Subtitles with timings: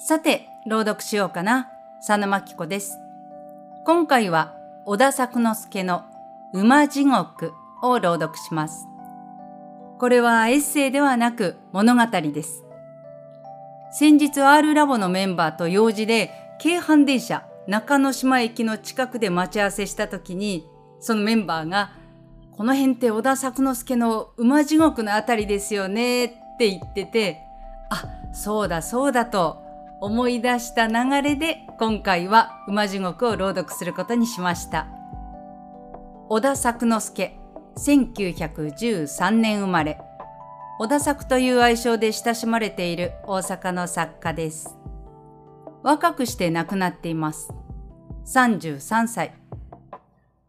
[0.00, 1.72] さて、朗読しようかな。
[2.06, 3.00] 佐野真紀子です。
[3.84, 4.54] 今回は、
[4.86, 6.04] 小田作之助の
[6.54, 8.86] 馬地獄を朗読します。
[9.98, 12.62] これはエッセイではなく物語です。
[13.90, 16.30] 先日 R ラボのメンバーと用事で
[16.60, 20.64] 京阪電車中之島駅の近くで待ち合わせした時に、
[21.00, 21.90] そのメンバーが、
[22.56, 27.40] この辺って小田作之助の馬地獄のあたりですよねって言ってて、
[27.90, 29.66] あ、そうだそうだと
[30.00, 34.86] 思い出した流れで今回は馬地獄を朗読することにしました。
[36.28, 37.38] 小田作之助、
[37.76, 39.98] 1913年生まれ。
[40.78, 44.76] 小田作という愛称で親しまれている大阪の作家です。
[45.82, 47.50] 若くして亡くなっています。
[48.26, 49.34] 33歳。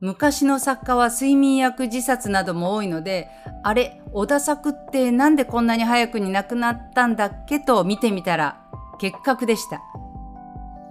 [0.00, 3.28] 昔の作家は睡眠薬自殺なども多いので、
[3.62, 8.65] あれ、小田作ってなんでこんなに早くに亡くなったんだっけと見てみたら、
[8.98, 9.82] 結核でした。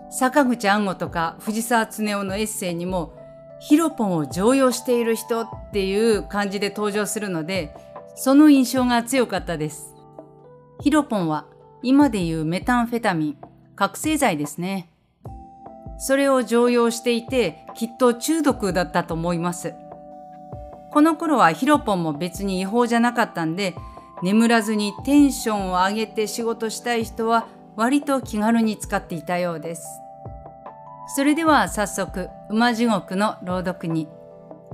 [0.09, 3.14] 坂口安吾とか藤沢恒夫のエッセイにも、
[3.59, 7.75] ヒロポンを常用している人っていう感じで登場するので、
[8.16, 9.95] その印象が強かったです。
[10.81, 11.45] ヒロポンは
[11.81, 13.38] 今でいうメタンフェタミン、
[13.75, 14.90] 覚醒剤ですね。
[15.97, 19.73] それを常用していて、きっと中毒だったと思います。
[20.92, 23.75] この頃はヒロポンも別に違法じゃなかったんで、
[24.23, 29.86] 眠らずにテンションを上げて仕事したい人は割と気軽に使っていたようです。
[31.16, 34.08] それでは早速、馬地獄の朗読に。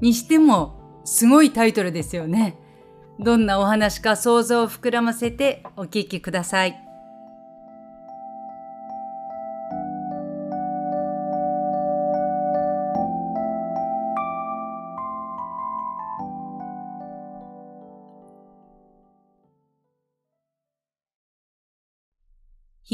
[0.01, 2.57] にしても、すごいタイトルですよね。
[3.19, 6.90] どんなお話か想像を膨らませてお聞きください。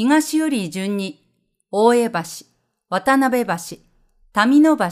[0.00, 1.28] 東より順に、
[1.72, 2.20] 大江橋、
[2.88, 4.84] 渡辺橋、民野橋、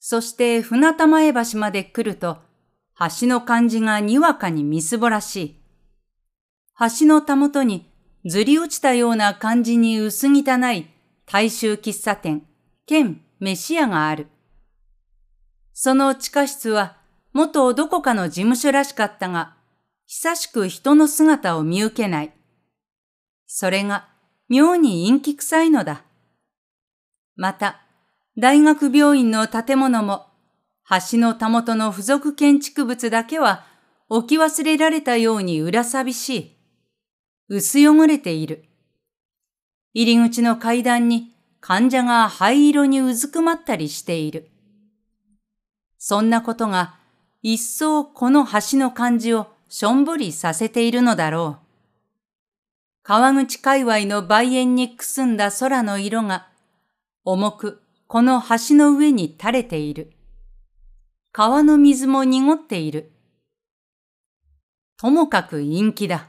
[0.00, 2.36] そして船玉江橋まで来ると、
[3.20, 5.62] 橋の感じがにわかにみすぼらしい。
[7.00, 7.90] 橋のたもとに
[8.26, 10.90] ずり落ちたような感じに薄汚い
[11.24, 12.42] 大衆喫茶店、
[12.84, 14.26] 兼飯屋がある。
[15.72, 16.98] その地下室は
[17.32, 19.56] 元どこかの事務所らしかったが、
[20.04, 22.34] 久しく人の姿を見受けない。
[23.46, 24.07] それが
[24.48, 26.04] 妙に陰気臭いのだ。
[27.36, 27.80] また、
[28.36, 30.26] 大学病院の建物も、
[31.10, 33.66] 橋のたもとの付属建築物だけは
[34.08, 36.56] 置き忘れられたように裏寂しい。
[37.48, 38.64] 薄汚れている。
[39.92, 44.48] 入り口の階段に患者が灰色にうずくまったりしている。
[45.98, 46.94] そんなことが
[47.42, 51.67] 一層この橋の感じをしょんぼりさせているのだろう。
[53.08, 56.48] 川口界隈の梅園にくすんだ空の色が
[57.24, 60.12] 重くこの橋の上に垂れている。
[61.32, 63.10] 川の水も濁っている。
[64.98, 66.28] ともかく陰気だ。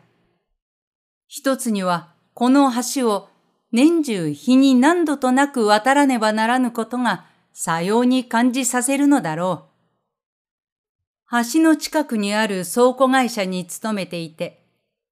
[1.28, 3.28] 一つにはこの橋を
[3.73, 9.66] 年中日に何度となく渡らねばならぬことがさように感じさせるのだろ
[11.29, 11.35] う。
[11.53, 14.59] 橋の近くにある倉庫会社に勤めていて、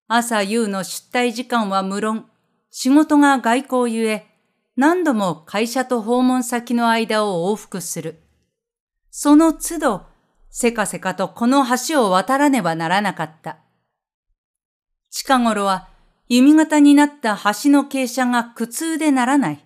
[0.09, 2.29] 朝夕の出退時間は無論、
[2.71, 4.25] 仕事が外交ゆえ、
[4.77, 8.21] 何度も会社と訪問先の間を往復する。
[9.11, 10.05] その都度、
[10.49, 13.57] せかせかとこの橋を渡らねばならなかった。
[15.09, 15.89] 近頃は
[16.29, 19.65] 弓形になった橋の傾斜が苦痛でならない。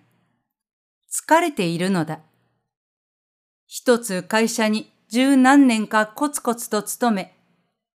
[1.08, 2.20] 疲れているのだ。
[3.68, 7.32] 一つ会社に十何年かコツコツと勤め、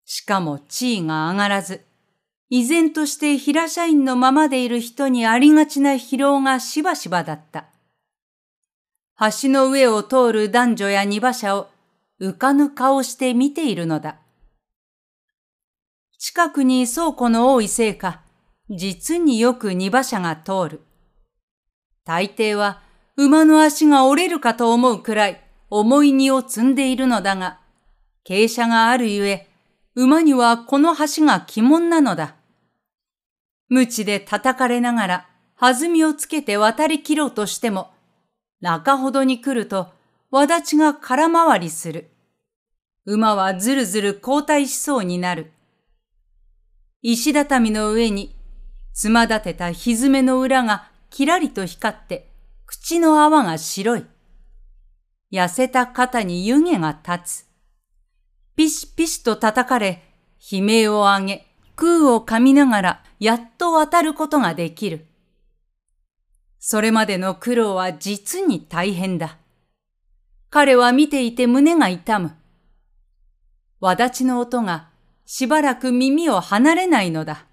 [0.05, 1.81] しかも地位が上がらず、
[2.49, 7.67] 依然として平社員のままでいる人にありがちな疲労がしばしばだった。
[9.19, 11.69] 橋の上を通る男女や荷馬車を
[12.21, 14.19] 浮かぬ顔して見ているのだ。
[16.19, 18.23] 近くに倉庫の多いせいか、
[18.71, 20.81] 実によく荷馬車が通る。
[22.05, 22.83] 大抵は
[23.17, 27.59] 馬の足が折れるかと思うくらい重い荷を積んでいるのだが、
[28.25, 29.46] 傾斜があるゆえ、
[29.99, 32.37] 馬にはこの橋が鬼門なのだ。
[33.71, 35.27] 無知で叩かれながら
[35.59, 37.91] 弾みをつけて渡り切ろうとしても、
[38.61, 39.89] 中ほどに来ると、
[40.31, 42.11] わだちが空回りする。
[43.07, 45.51] 馬はずるずる後退しそうになる。
[47.01, 48.37] 石畳の上に、
[48.93, 52.31] つま立てたひずめの裏がきらりと光って、
[52.67, 54.05] 口の泡が白い。
[55.33, 57.46] 痩せた肩に湯気が立つ。
[58.57, 60.03] ピシピシと叩かれ、
[60.51, 65.05] 悲鳴を上げ、空を噛みながらやっと渡ることができる。
[66.59, 69.37] それまでの苦労は実に大変だ。
[70.49, 72.33] 彼は見ていて胸が痛む。
[73.79, 74.89] わだちの音が
[75.27, 77.45] しばらく耳を離れないのだ。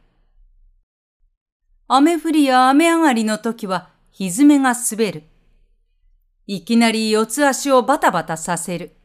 [1.89, 5.23] 雨降りや雨上がりの時は歪めが滑る。
[6.47, 8.95] いきなり四つ足をバタバタさせる。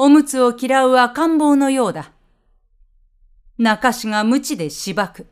[0.00, 2.12] おむつを嫌う赤ん坊のようだ。
[3.58, 5.26] 中しが無知でしばく。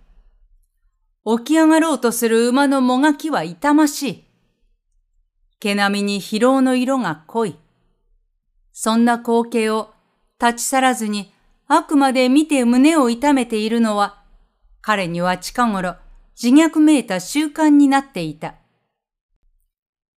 [1.24, 4.24] 起き上がろうとする馬のもがきは痛ましい。
[5.60, 7.56] 毛並みに疲労の色が濃い。
[8.72, 9.94] そんな光景を
[10.40, 11.32] 立ち去らずに
[11.68, 14.24] あくまで見て胸を痛めているのは、
[14.82, 15.94] 彼には近頃
[16.40, 18.56] 自虐めいた習慣になっていた。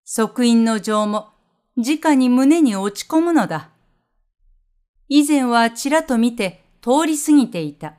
[0.04, 1.28] 即印の情も
[1.76, 3.70] 直に胸に落ち込むのだ。
[5.12, 7.96] 以前はちらと見て通り過ぎていた。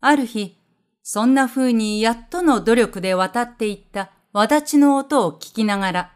[0.00, 0.58] ある日、
[1.04, 6.12] そんな風にやっとの努力で渡っていったわだちの音を聞きながら、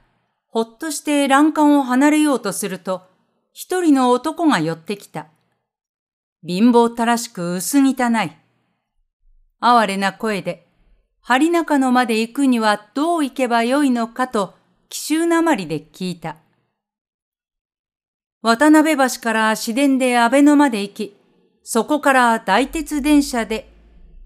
[0.48, 3.02] ほっとして欄干を離れようとすると、
[3.52, 5.28] 一人の男が寄ってきた。
[6.44, 8.32] 貧乏たらしく薄汚い。
[9.60, 10.66] 哀れな声で、
[11.20, 14.54] 針中野まで行くにはどう行けばよいのかと
[14.88, 16.38] 奇襲なまりで聞いた。
[18.42, 21.16] 渡辺橋から市電で安倍野まで行き、
[21.62, 23.72] そこから大鉄電車で、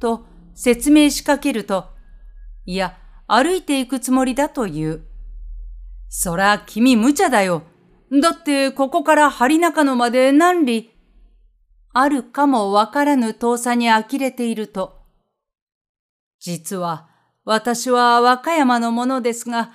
[0.00, 0.24] と
[0.54, 1.84] 説明しかけると、
[2.64, 2.96] いや、
[3.26, 5.02] 歩いていくつもりだと言う。
[6.08, 7.64] そら、君無茶だよ。
[8.10, 10.88] だって、ここから針中野まで何里、
[11.92, 15.02] あるかもわからぬ遠さに呆れていると、
[16.40, 17.08] 実は、
[17.44, 19.72] 私は和歌山のものですが、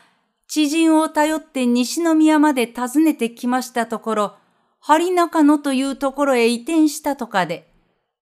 [0.53, 4.36] 知人を頼って西宮まで訪ねてきましたところ、
[4.81, 7.71] 針中野というところへ移転したとかで、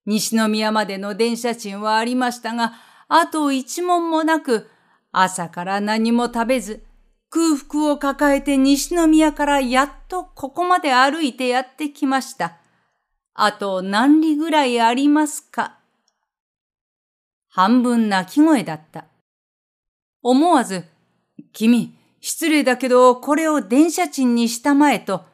[0.06, 2.74] 西宮までの電車賃はありましたが、
[3.08, 4.70] あと一問もなく、
[5.12, 6.86] 朝から何も食べず、
[7.31, 12.58] 空腹を抱えて西宮からやっとここまで歩いてやってきました。
[13.34, 15.80] あと何里ぐらいありますか？
[17.48, 19.06] 半分泣き声だった。
[20.22, 20.86] 思わず、
[21.54, 25.25] 君、失礼だけどこれを電車賃にしたまえと、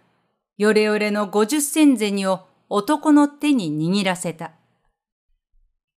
[0.57, 4.51] よれよれの五十銭銭を男の手に握らせた。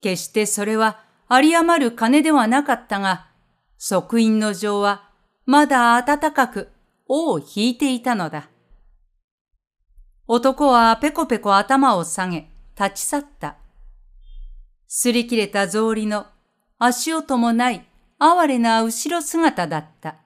[0.00, 1.00] 決してそれは
[1.31, 3.29] 有り余る金ではなかったが、
[3.76, 5.11] 即印の情は
[5.44, 6.69] まだ暖かく
[7.06, 8.49] 尾を引いていたのだ。
[10.26, 13.56] 男はペコペコ頭を下げ、立ち去った。
[14.88, 16.26] 擦り切れた草履の
[16.79, 17.87] 足音もない
[18.19, 20.17] 哀れな後ろ姿だった。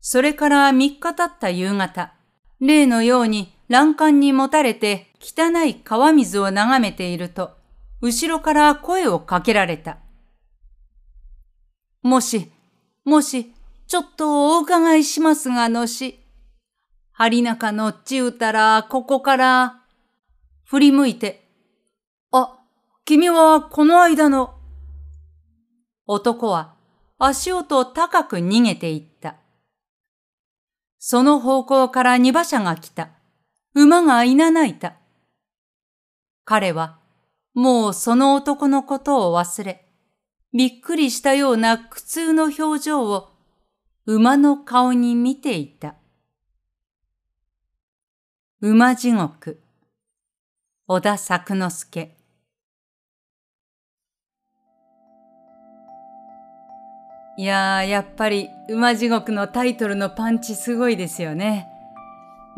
[0.00, 2.14] それから三日経った夕方、
[2.60, 7.52] 例のように欄干にもたれて汚い川水を眺めていると、
[8.00, 9.98] 後ろから声をかけられた。
[12.02, 12.50] もし、
[13.04, 13.52] もし、
[13.86, 16.20] ちょっとお伺いしますがのし、
[17.12, 19.82] 針中のっちうたら、ここから、
[20.64, 21.46] 振り向いて、
[22.32, 22.58] あ、
[23.04, 24.54] 君はこの間の。
[26.06, 26.74] 男は
[27.18, 29.39] 足音高く逃げていった。
[31.02, 33.08] その方向から二馬車が来た。
[33.74, 34.96] 馬がいなないた。
[36.44, 36.98] 彼は
[37.54, 39.86] もうその男のことを忘れ、
[40.52, 43.30] びっくりしたような苦痛の表情を
[44.04, 45.94] 馬の顔に見ていた。
[48.60, 49.62] 馬地獄、
[50.86, 52.19] 小田作之助。
[57.40, 61.68] いやー、やっぱり馬地獄のタイトルのパンチすごいですよね。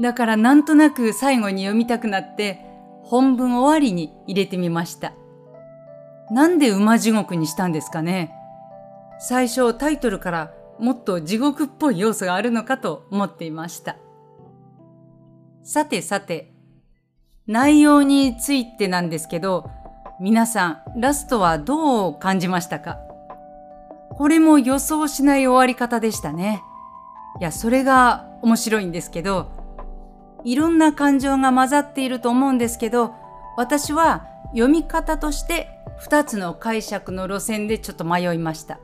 [0.00, 2.66] だからなんとなく最後に読みたくなって
[3.04, 5.12] 本文終わりに入れてみました。
[6.32, 8.34] なんで馬地獄にしたんですかね
[9.20, 13.98] 最初タイトルからもっと地獄っぽい要素があるのかと思っていました。
[15.62, 16.52] さてさて、
[17.46, 19.70] 内容についてなんですけど、
[20.20, 22.98] 皆さんラストはどう感じましたか？
[24.16, 26.62] これも予想しない終わり方でしたね。
[27.40, 29.50] いや、それが面白いんですけど、
[30.44, 33.14] いろんな感情が混ざっていると思うんですけど、
[33.56, 35.68] 私は読み方として
[36.08, 38.78] 2つの解釈の路線でちょっと迷いました。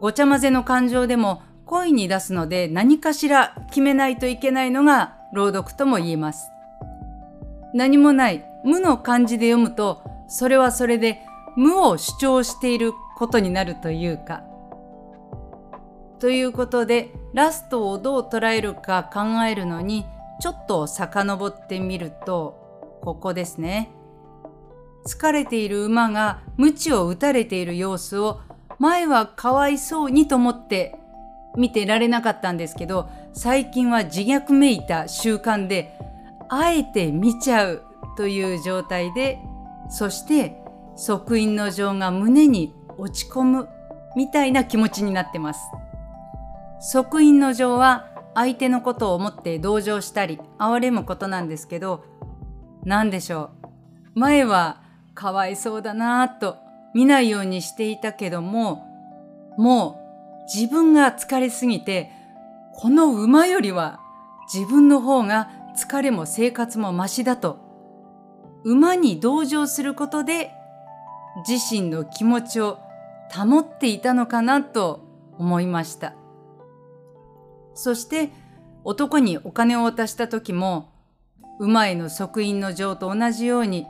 [0.00, 6.50] ごちゃ混ぜの感情でも恋に出すので何かしら決めないといけないのが朗読とも言えます。
[7.72, 11.20] 何もない無の漢字で読むとそれはそれで
[11.56, 14.42] 無を主張していることになるというか。
[16.18, 20.06] ということでラストをどう捉えるか考えるのに
[20.40, 23.92] ちょっと遡ってみるとここですね。
[25.06, 28.40] 疲れている馬が鞭を打たれている様子を
[28.80, 30.96] 前はかわいそうにと思って
[31.56, 35.96] 見てられなかったんですけど最近は自虐めいた習慣で
[36.48, 37.84] あえて見ちゃう
[38.16, 39.38] という状態で
[39.88, 40.56] そして
[40.96, 43.68] 即位の情が胸に落ち込む
[44.16, 45.60] みたいな気持ちになってます。
[46.80, 52.04] 即位の情は相手のことを思って同情したり哀れむことなんですけど
[52.84, 53.50] 何でしょ
[54.14, 54.82] う前は
[55.14, 56.56] かわいそうだなぁと
[56.94, 58.84] 見ないようにしていたけども
[59.58, 60.00] も
[60.42, 62.10] う自分が疲れすぎて
[62.74, 64.00] この馬よりは
[64.52, 67.58] 自分の方が疲れも生活もましだと
[68.64, 70.50] 馬に同情することで
[71.46, 72.78] 自身の気持ちを
[73.34, 75.00] 保っていたのかなと
[75.38, 76.14] 思いました。
[77.74, 78.30] そして
[78.84, 80.90] 男にお金を渡した時も
[81.58, 83.86] 馬への即印の情と同じように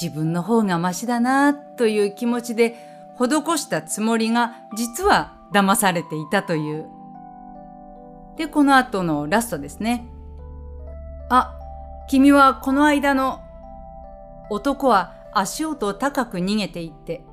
[0.00, 2.76] 自分の方がマシだなという気持ちで
[3.18, 6.86] 施したつもりが実は騙されていたという。
[8.36, 10.06] で、この後のラストですね。
[11.28, 11.58] あ、
[12.08, 13.40] 君はこの間の
[14.50, 17.24] 男は足音高く逃げていって、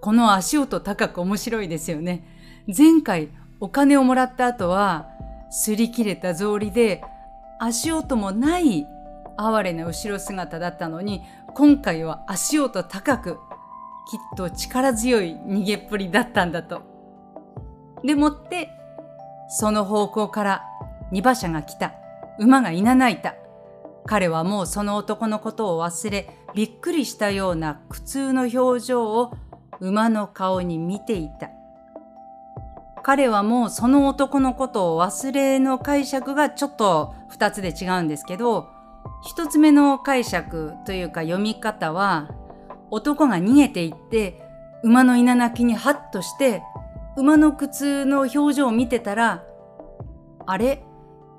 [0.00, 2.26] この足音高く面白いですよね。
[2.76, 5.08] 前回お金をもらった後は、
[5.50, 7.02] 擦り切れた草履で
[7.60, 8.86] 足音もない
[9.36, 11.22] 哀れな後ろ姿だったのに、
[11.54, 13.38] 今回は足音高く、きっ
[14.36, 16.82] と力強い逃げっぷりだったんだと。
[18.04, 18.70] でもって、
[19.48, 20.62] その方向から
[21.10, 21.94] 二馬車が来た。
[22.38, 23.34] 馬がいなないた。
[24.04, 29.36] 彼はもうその男のことを忘れ、びっくりしたような苦痛の表情を
[29.78, 31.50] 馬の顔に見ていた。
[33.02, 38.70] 彼はもうその男のことを忘れの解釈がちょっと二つで違うんですけど、
[39.22, 42.30] 一つ目の解釈というか読み方は、
[42.90, 44.40] 男が逃げていって、
[44.82, 46.62] 馬の稲鳴きにハッとして、
[47.18, 49.44] 馬の苦痛の表情を見てたら、
[50.46, 50.82] あれ？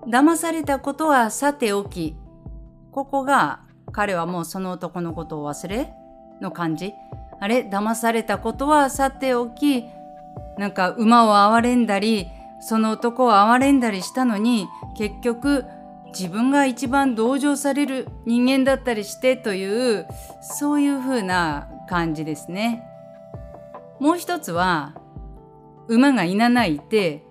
[0.05, 2.15] 騙されたことはさておき、
[2.91, 5.93] ここが彼はもうその男のことを忘れ？
[6.41, 6.93] の感じ？
[7.39, 7.61] あれ？
[7.61, 9.85] 騙されたことはさておき、
[10.57, 12.27] なんか馬を憐れんだり、
[12.59, 14.67] その男を憐れんだりしたのに、
[14.97, 15.65] 結局
[16.07, 20.07] 自分が一番同情される人間だったりしてという、
[20.41, 22.83] そういう風な感じですね。
[23.99, 24.93] もう一つは、
[25.87, 27.23] 馬がいなないって、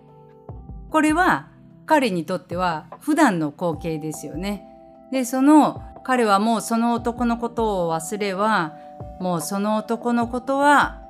[0.91, 1.49] これは
[1.85, 4.67] 彼にとっては普段の光景ですよね。
[5.13, 8.77] で、その彼はもうその男のことを忘れは、
[9.19, 11.03] もうその男のことは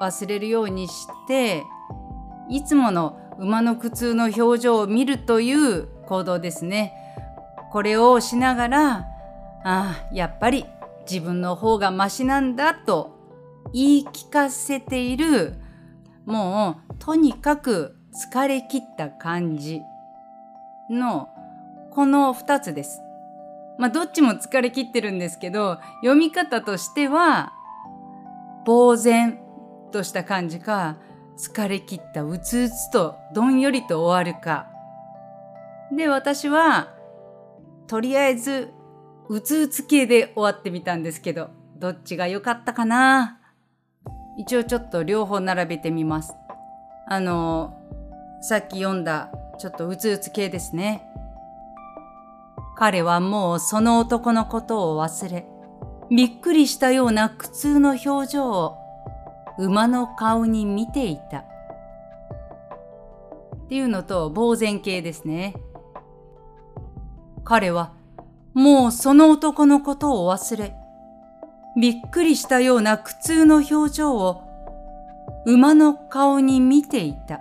[0.00, 1.62] 忘れるようにして
[2.48, 6.92] いつもの馬の苦痛の表情を見るという行動ですね。
[7.70, 9.06] これをしながらあ
[9.62, 10.66] あやっぱり
[11.08, 13.16] 自分の方がマシなんだと
[13.72, 15.54] 言い聞かせている
[16.26, 19.80] もうとにかく疲れ切った感じ
[20.90, 21.28] の
[21.92, 23.00] この2つです。
[23.80, 27.54] まあどっちも疲れ切ってるんですけど読み方としては
[28.66, 29.40] 呆然
[29.90, 30.98] とした感じか
[31.38, 34.68] 疲れ切ったうつうつとどんよりと終わるか。
[35.96, 36.92] で私は
[37.86, 38.68] とりあえず
[39.28, 43.40] うつうつ系で終わってみたんですけどどっちが良かったかな。
[44.36, 46.34] 一応ちょっと両方並べてみます。
[47.08, 47.76] あの
[48.42, 51.09] さっき読んだちょっとうつうつ系ですね。
[52.80, 55.46] 彼はもうその男のことを忘れ
[56.10, 58.74] びっくりしたような苦痛の表情を
[59.58, 61.40] 馬の顔に見ていた。
[61.40, 61.44] っ
[63.68, 65.54] ていうのと、呆然系ですね。
[67.44, 67.92] 彼は、
[68.54, 70.74] もうその男のことを忘れ、
[71.78, 74.42] びっくりしたような苦痛の表情を
[75.44, 77.40] 馬の顔に見ていた。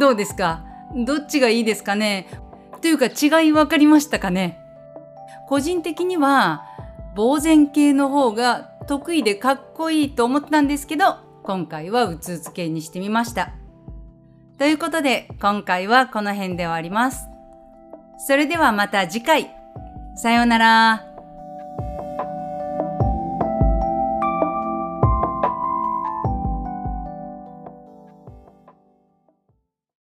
[0.00, 0.64] どうですか？
[1.04, 2.28] どっちがいいですかね？
[2.80, 4.58] というか違い分かりましたかね？
[5.48, 6.64] 個人的には
[7.16, 13.52] 呆然系の方が得意でかっこいいと思ったんですけど、今回はうつうつ系にしてみました。
[14.58, 17.28] ということで、今回はこの辺で終わります。
[18.26, 19.50] それではまた次回。
[20.16, 21.05] さようなら。